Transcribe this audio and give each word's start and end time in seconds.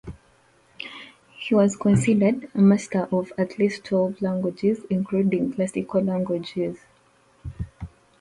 He 1.37 1.53
was 1.53 1.75
considered 1.75 2.49
a 2.55 2.59
master 2.59 3.07
of 3.11 3.31
at 3.37 3.59
least 3.59 3.83
twelve 3.83 4.19
languages, 4.19 4.79
including 4.89 5.53
classical 5.53 6.01
languages. 6.01 6.79